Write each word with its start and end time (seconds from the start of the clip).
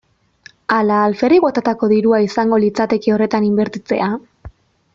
Ala 0.77 0.95
alferrik 1.09 1.43
botatako 1.43 1.89
dirua 1.93 2.21
izango 2.29 2.59
litzateke 2.65 3.15
horretan 3.17 3.47
inbertitzea? 3.51 4.09